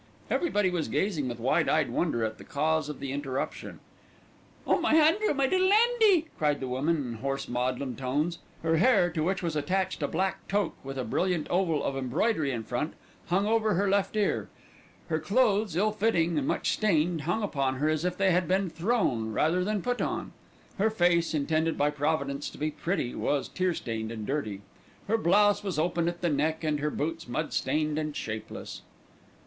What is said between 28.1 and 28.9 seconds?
shapeless.